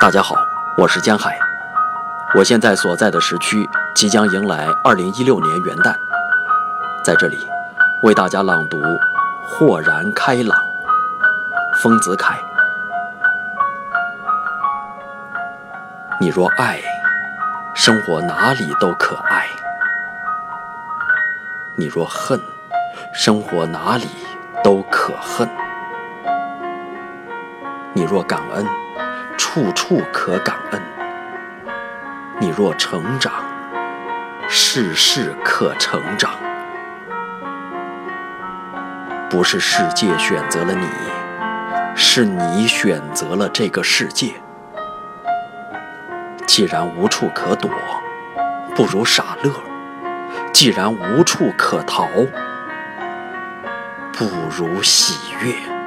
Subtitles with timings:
[0.00, 0.34] 大家好，
[0.78, 1.38] 我是江海。
[2.34, 5.94] 我现在所在的时区即将迎来二零一六年元旦，
[7.04, 7.46] 在这里
[8.02, 8.78] 为大家朗读
[9.44, 10.58] 《豁然开朗》，
[11.82, 12.34] 丰子恺。
[16.18, 16.80] 你若爱，
[17.74, 19.42] 生活哪里都可爱；
[21.76, 22.40] 你若恨，
[23.12, 24.06] 生活哪里
[24.64, 25.46] 都可恨；
[27.92, 28.64] 你若感恩。
[29.40, 30.82] 处处可感恩。
[32.38, 33.32] 你若成长，
[34.46, 36.32] 事事可成长。
[39.30, 40.86] 不是世界选择了你，
[41.96, 44.34] 是你选择了这个世界。
[46.46, 47.70] 既然无处可躲，
[48.76, 49.50] 不如傻乐；
[50.52, 52.06] 既然无处可逃，
[54.12, 55.79] 不如喜悦。